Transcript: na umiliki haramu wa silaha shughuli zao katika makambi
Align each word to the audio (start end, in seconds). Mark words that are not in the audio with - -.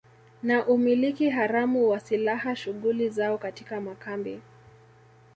na 0.43 0.67
umiliki 0.67 1.29
haramu 1.29 1.89
wa 1.89 1.99
silaha 1.99 2.55
shughuli 2.55 3.09
zao 3.09 3.37
katika 3.37 3.81
makambi 3.81 4.41